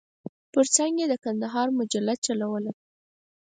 پر 0.53 0.65
څنګ 0.75 0.93
یې 1.01 1.05
د 1.09 1.13
کندهار 1.23 1.67
مجله 1.79 2.13
چلوله. 2.25 2.71